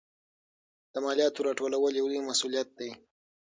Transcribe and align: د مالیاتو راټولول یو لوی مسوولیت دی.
د 0.93 0.95
مالیاتو 1.05 1.45
راټولول 1.47 1.93
یو 1.95 2.07
لوی 2.11 2.19
مسوولیت 2.29 2.69
دی. 2.79 2.89